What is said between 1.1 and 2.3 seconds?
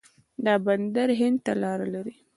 هند ته لاره لري.